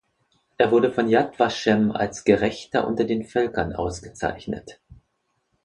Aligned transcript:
Er 0.57 0.71
wurde 0.71 0.91
von 0.91 1.07
Yad 1.07 1.37
Vashem 1.37 1.91
als 1.91 2.23
Gerechter 2.23 2.87
unter 2.87 3.03
den 3.03 3.23
Völkern 3.23 3.71
ausgezeichnet. 3.75 4.79